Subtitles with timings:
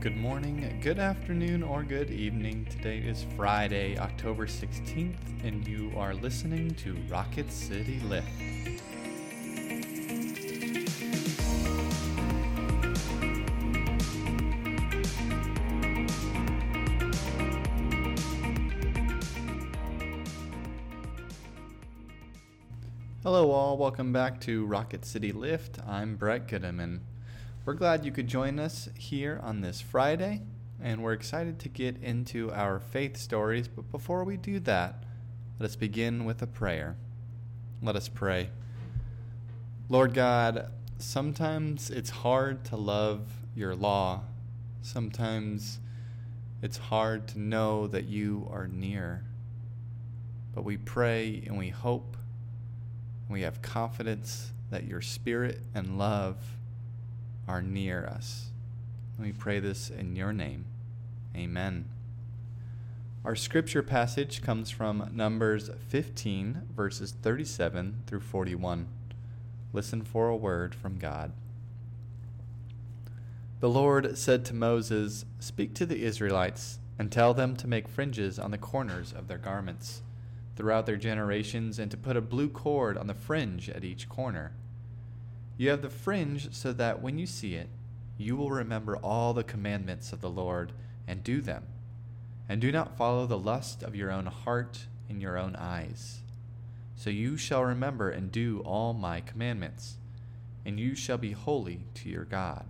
[0.00, 2.64] Good morning, good afternoon, or good evening.
[2.70, 8.26] Today is Friday, October 16th, and you are listening to Rocket City Lift.
[23.22, 23.76] Hello, all.
[23.76, 25.78] Welcome back to Rocket City Lift.
[25.86, 27.00] I'm Brett Goodeman.
[27.66, 30.40] We're glad you could join us here on this Friday,
[30.82, 33.68] and we're excited to get into our faith stories.
[33.68, 35.04] But before we do that,
[35.58, 36.96] let us begin with a prayer.
[37.82, 38.48] Let us pray.
[39.90, 44.22] Lord God, sometimes it's hard to love your law.
[44.80, 45.80] Sometimes
[46.62, 49.22] it's hard to know that you are near.
[50.54, 52.16] But we pray and we hope,
[53.26, 56.38] and we have confidence that your spirit and love
[57.50, 58.50] are near us.
[59.18, 60.66] We pray this in your name.
[61.36, 61.86] Amen.
[63.24, 68.86] Our scripture passage comes from Numbers 15, verses 37 through 41.
[69.72, 71.32] Listen for a word from God.
[73.58, 78.38] The Lord said to Moses, Speak to the Israelites and tell them to make fringes
[78.38, 80.02] on the corners of their garments
[80.54, 84.52] throughout their generations and to put a blue cord on the fringe at each corner.
[85.60, 87.68] You have the fringe so that when you see it,
[88.16, 90.72] you will remember all the commandments of the Lord
[91.06, 91.64] and do them.
[92.48, 96.20] And do not follow the lust of your own heart in your own eyes.
[96.96, 99.98] So you shall remember and do all my commandments,
[100.64, 102.64] and you shall be holy to your God.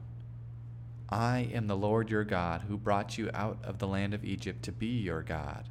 [1.09, 4.65] I am the Lord your God who brought you out of the land of Egypt
[4.65, 5.69] to be your God.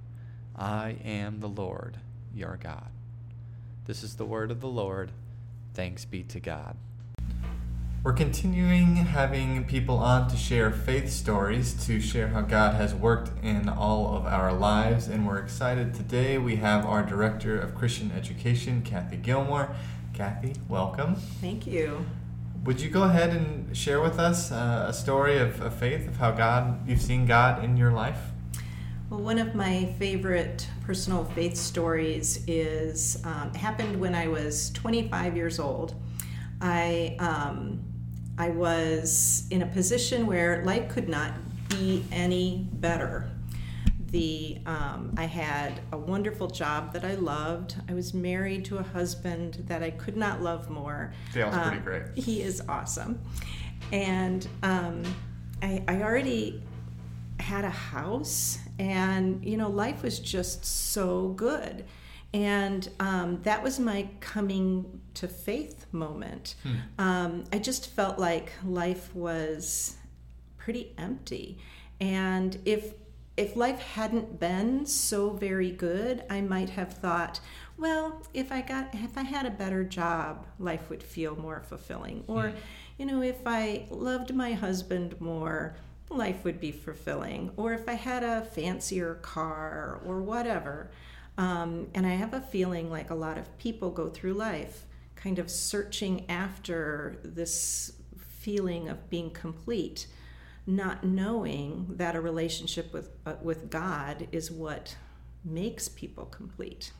[0.55, 1.97] I am the Lord
[2.33, 2.91] your God.
[3.87, 5.11] This is the word of the Lord.
[5.73, 6.77] Thanks be to God.
[8.01, 13.31] We're continuing having people on to share faith stories, to share how God has worked
[13.43, 15.09] in all of our lives.
[15.09, 16.37] And we're excited today.
[16.37, 19.75] We have our Director of Christian Education, Kathy Gilmore.
[20.13, 21.15] Kathy, welcome.
[21.41, 22.05] Thank you.
[22.63, 26.15] Would you go ahead and share with us uh, a story of, of faith, of
[26.15, 28.19] how God, you've seen God in your life?
[29.09, 35.35] Well, one of my favorite personal faith stories is um, happened when I was 25
[35.35, 35.95] years old.
[36.61, 37.88] I um,
[38.39, 41.33] I was in a position where life could not
[41.67, 43.29] be any better.
[44.11, 47.75] The um, I had a wonderful job that I loved.
[47.89, 51.13] I was married to a husband that I could not love more.
[51.33, 52.03] Dale's um, pretty great.
[52.15, 53.19] He is awesome,
[53.91, 55.03] and um,
[55.61, 56.63] I, I already
[57.41, 61.85] had a house, and you know life was just so good
[62.33, 66.55] and um, that was my coming to faith moment.
[66.63, 66.75] Hmm.
[66.97, 69.97] Um, I just felt like life was
[70.57, 71.57] pretty empty.
[71.99, 72.93] And if
[73.35, 77.39] if life hadn't been so very good, I might have thought,
[77.77, 82.23] well, if I got if I had a better job, life would feel more fulfilling.
[82.27, 82.57] Or, hmm.
[82.97, 85.75] you know, if I loved my husband more,
[86.09, 87.51] life would be fulfilling.
[87.57, 90.91] Or if I had a fancier car or whatever.
[91.37, 94.85] Um, and I have a feeling like a lot of people go through life
[95.21, 100.07] kind of searching after this feeling of being complete,
[100.65, 104.95] not knowing that a relationship with, uh, with God is what
[105.43, 106.93] makes people complete.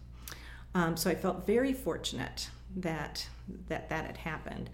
[0.75, 3.27] Um, so I felt very fortunate that
[3.67, 4.69] that, that had happened.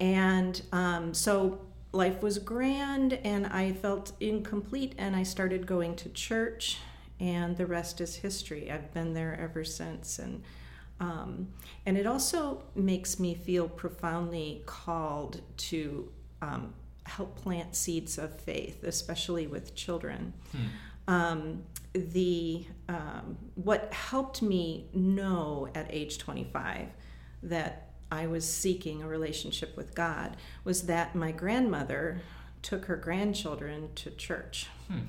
[0.00, 1.60] And um, so
[1.92, 6.78] life was grand and I felt incomplete, and I started going to church
[7.20, 8.70] and the rest is history.
[8.70, 10.42] I've been there ever since, and
[11.00, 11.48] um,
[11.86, 16.10] and it also makes me feel profoundly called to
[16.40, 16.74] um,
[17.04, 20.32] help plant seeds of faith, especially with children.
[20.52, 20.66] Hmm.
[21.06, 21.62] Um,
[21.92, 26.88] the um, what helped me know at age 25
[27.42, 32.22] that I was seeking a relationship with God was that my grandmother
[32.62, 34.68] took her grandchildren to church.
[34.88, 35.00] Hmm.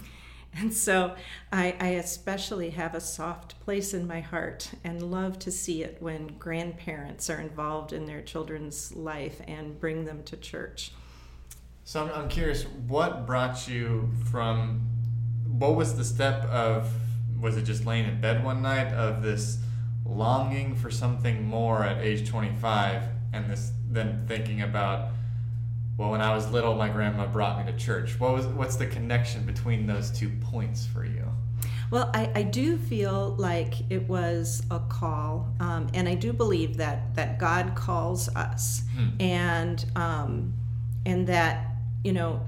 [0.57, 1.15] And so
[1.51, 5.97] I, I, especially have a soft place in my heart and love to see it
[5.99, 10.93] when grandparents are involved in their children's life and bring them to church.
[11.83, 14.87] So I'm, I'm curious, what brought you from,
[15.45, 16.89] what was the step of,
[17.39, 19.57] was it just laying in bed one night of this
[20.05, 23.03] longing for something more at age 25
[23.33, 25.09] and this then thinking about
[25.97, 28.19] well, when I was little, my grandma brought me to church.
[28.19, 31.25] What was what's the connection between those two points for you?
[31.91, 36.77] Well, I, I do feel like it was a call, um, and I do believe
[36.77, 39.21] that that God calls us, hmm.
[39.21, 40.53] and um,
[41.05, 42.45] and that you know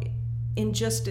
[0.58, 1.08] in just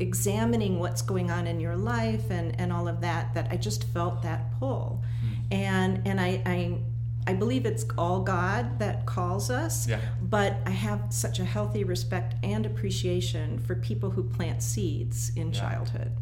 [0.00, 3.84] examining what's going on in your life and, and all of that, that I just
[3.92, 5.04] felt that pull.
[5.50, 6.78] And and I, I
[7.26, 10.00] I believe it's all God that calls us, Yeah.
[10.22, 15.52] but I have such a healthy respect and appreciation for people who plant seeds in
[15.52, 15.60] Yeah.
[15.60, 16.12] childhood.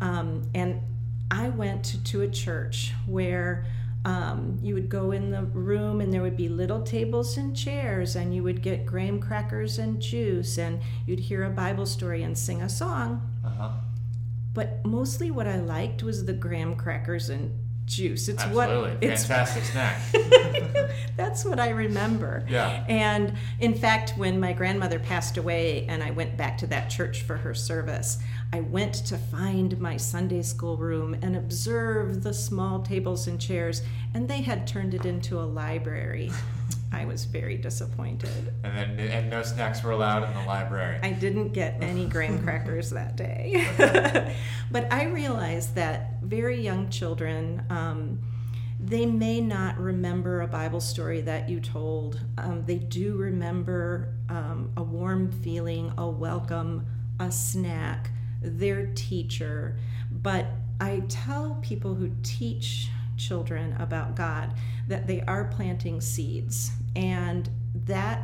[0.00, 0.80] Um, and
[1.30, 3.66] I went to, to a church where
[4.04, 8.16] um, you would go in the room and there would be little tables and chairs,
[8.16, 12.38] and you would get graham crackers and juice, and you'd hear a Bible story and
[12.38, 13.20] sing a song.
[13.44, 13.70] Uh huh.
[14.54, 17.52] But mostly what I liked was the graham crackers and
[17.88, 18.28] juice.
[18.28, 18.92] It's Absolutely.
[18.92, 20.00] what it's Fantastic snack.
[21.16, 22.44] that's what I remember.
[22.48, 22.84] Yeah.
[22.88, 27.22] And in fact, when my grandmother passed away and I went back to that church
[27.22, 28.18] for her service,
[28.52, 33.82] I went to find my Sunday school room and observe the small tables and chairs,
[34.14, 36.30] and they had turned it into a library.
[36.92, 38.52] I was very disappointed.
[38.64, 40.98] And then and no snacks were allowed in the library.
[41.02, 43.66] I didn't get any graham crackers that day.
[44.70, 48.18] but I realized that very young children, um,
[48.80, 52.20] they may not remember a Bible story that you told.
[52.38, 56.86] Um, they do remember um, a warm feeling, a welcome,
[57.20, 58.10] a snack,
[58.40, 59.76] their teacher.
[60.10, 60.46] But
[60.80, 62.88] I tell people who teach
[63.18, 64.54] children about God
[64.86, 67.50] that they are planting seeds, and
[67.86, 68.22] that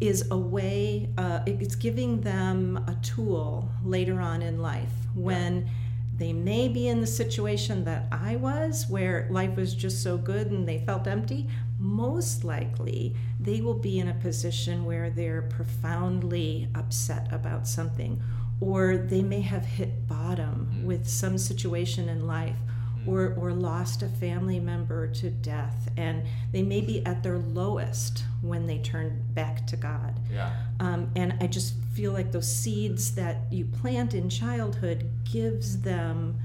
[0.00, 5.70] is a way, uh, it's giving them a tool later on in life when
[6.16, 10.50] they may be in the situation that I was, where life was just so good
[10.50, 11.48] and they felt empty.
[11.78, 18.22] Most likely, they will be in a position where they're profoundly upset about something,
[18.60, 22.56] or they may have hit bottom with some situation in life
[23.06, 26.22] or, or lost a family member to death, and
[26.52, 30.18] they may be at their lowest when they turn back to God.
[30.32, 30.52] Yeah.
[30.80, 36.36] Um, and I just feel like those seeds that you plant in childhood gives them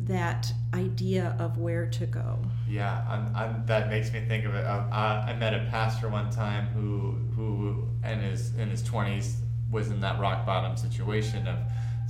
[0.00, 2.38] that idea of where to go.
[2.68, 4.66] Yeah, I'm, I'm, that makes me think of it.
[4.66, 9.36] Um, I, I met a pastor one time who who in his in his twenties
[9.70, 11.58] was in that rock bottom situation of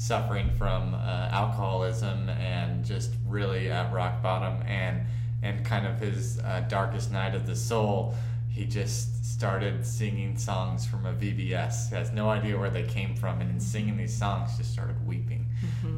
[0.03, 5.01] suffering from uh, alcoholism and just really at rock bottom and
[5.45, 8.15] and kind of his uh, darkest night of the soul.
[8.49, 11.89] He just started singing songs from a VBS.
[11.89, 15.05] He has no idea where they came from, and in singing these songs, just started
[15.07, 15.47] weeping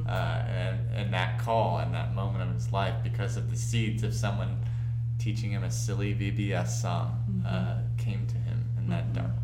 [0.08, 4.02] uh, and, and that call and that moment of his life because of the seeds
[4.02, 4.56] of someone
[5.18, 9.26] teaching him a silly VBS song uh, came to him in that dark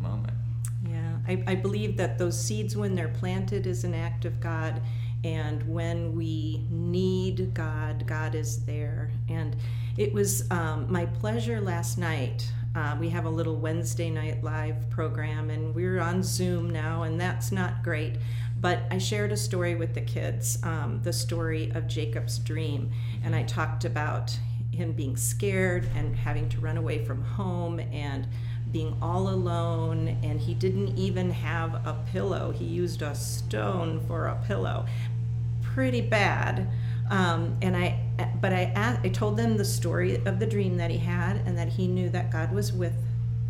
[1.27, 4.81] I, I believe that those seeds, when they're planted, is an act of God.
[5.23, 9.11] And when we need God, God is there.
[9.29, 9.55] And
[9.97, 12.51] it was um, my pleasure last night.
[12.73, 17.19] Uh, we have a little Wednesday night live program, and we're on Zoom now, and
[17.19, 18.15] that's not great.
[18.59, 22.91] But I shared a story with the kids, um, the story of Jacob's dream.
[23.23, 24.37] And I talked about
[24.71, 28.27] him being scared and having to run away from home and
[28.71, 32.51] being all alone and he didn't even have a pillow.
[32.51, 34.85] He used a stone for a pillow.
[35.61, 36.67] Pretty bad.
[37.09, 37.99] Um, and i
[38.39, 41.69] but I, I told them the story of the dream that he had and that
[41.69, 42.93] he knew that god was with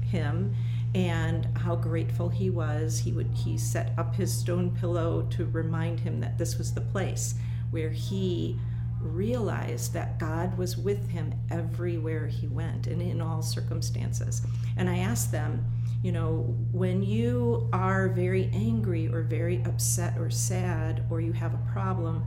[0.01, 0.55] him
[0.93, 2.99] and how grateful he was.
[2.99, 6.81] He would he set up his stone pillow to remind him that this was the
[6.81, 7.35] place
[7.69, 8.59] where he
[9.01, 14.41] realized that God was with him everywhere he went and in all circumstances.
[14.77, 15.65] And I asked them,
[16.03, 21.53] you know, when you are very angry or very upset or sad or you have
[21.53, 22.23] a problem,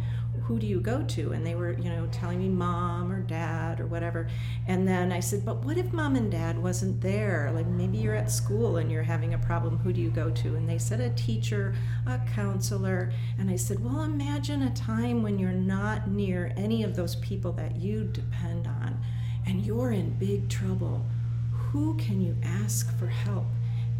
[0.47, 1.33] who do you go to?
[1.33, 4.29] And they were, you know, telling me mom or dad or whatever.
[4.69, 7.51] And then I said, but what if mom and dad wasn't there?
[7.55, 9.79] Like maybe you're at school and you're having a problem.
[9.79, 10.57] Who do you go to?
[10.57, 11.75] And they said a teacher,
[12.07, 13.11] a counselor.
[13.39, 17.53] And I said, well, imagine a time when you're not near any of those people
[17.53, 19.01] that you depend on
[19.47, 21.07] and you're in big trouble.
[21.53, 23.47] Who can you ask for help?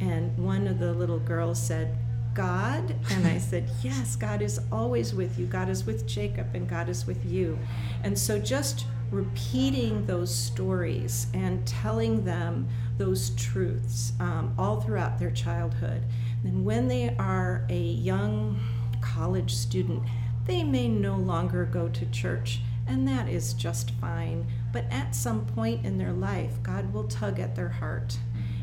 [0.01, 1.97] And one of the little girls said,
[2.35, 2.95] God?
[3.11, 5.47] And I said, Yes, God is always with you.
[5.47, 7.59] God is with Jacob, and God is with you.
[8.03, 15.31] And so just repeating those stories and telling them those truths um, all throughout their
[15.31, 16.03] childhood.
[16.43, 18.59] And when they are a young
[19.01, 20.03] college student,
[20.47, 24.47] they may no longer go to church, and that is just fine.
[24.73, 28.19] But at some point in their life, God will tug at their heart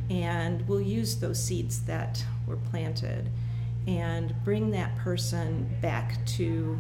[0.09, 3.29] and will use those seeds that were planted
[3.88, 6.77] and bring that person back to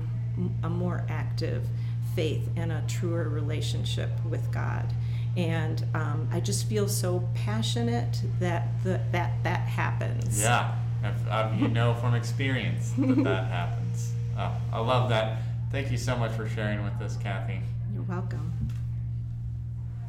[0.63, 1.67] a more active
[2.15, 4.93] faith and a truer relationship with God.
[5.37, 10.41] And um, I just feel so passionate that the, that that happens.
[10.41, 10.75] Yeah.
[11.03, 14.13] I've, I've, you know from experience that that happens.
[14.37, 15.41] Oh, I love that.
[15.71, 17.61] Thank you so much for sharing with us, Kathy.
[17.93, 18.51] You're welcome.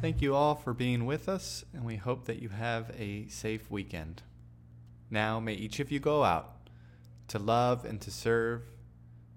[0.01, 3.71] Thank you all for being with us, and we hope that you have a safe
[3.71, 4.21] weekend.
[5.09, 6.62] Now, may each of you go out
[7.27, 8.63] to love and to serve,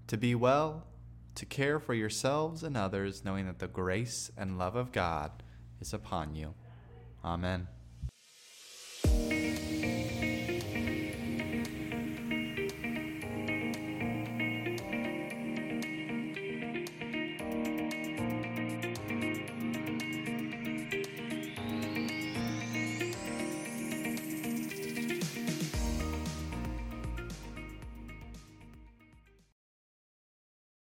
[0.07, 0.87] to be well,
[1.35, 5.43] to care for yourselves and others, knowing that the grace and love of God
[5.81, 6.55] is upon you.
[7.25, 7.69] Amen.